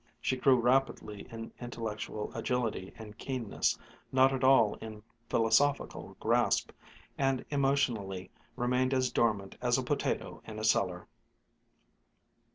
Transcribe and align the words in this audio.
She 0.19 0.35
grew 0.35 0.59
rapidly 0.59 1.27
in 1.29 1.53
intellectual 1.61 2.33
agility 2.33 2.91
and 2.97 3.15
keenness, 3.19 3.77
not 4.11 4.33
at 4.33 4.43
all 4.43 4.73
in 4.81 5.03
philosophical 5.29 6.17
grasp, 6.19 6.71
and 7.19 7.45
emotionally 7.51 8.31
remained 8.55 8.95
as 8.95 9.11
dormant 9.11 9.57
as 9.61 9.77
a 9.77 9.83
potato 9.83 10.41
in 10.43 10.57
a 10.57 10.63
cellar. 10.63 11.05